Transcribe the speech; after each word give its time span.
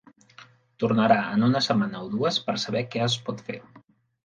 Tornarà 0.83 1.17
en 1.35 1.45
una 1.49 1.61
setmana 1.67 2.03
o 2.07 2.11
dues, 2.15 2.41
per 2.49 2.57
saber 2.65 2.85
què 2.95 3.07
es 3.11 3.21
pot 3.29 3.47
fer. 3.51 3.63